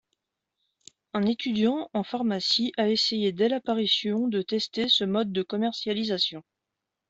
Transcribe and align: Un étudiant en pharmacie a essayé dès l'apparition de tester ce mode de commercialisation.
Un 1.13 1.27
étudiant 1.27 1.87
en 1.93 2.03
pharmacie 2.03 2.71
a 2.75 2.89
essayé 2.89 3.33
dès 3.33 3.47
l'apparition 3.49 4.27
de 4.27 4.41
tester 4.41 4.89
ce 4.89 5.03
mode 5.03 5.31
de 5.31 5.43
commercialisation. 5.43 6.43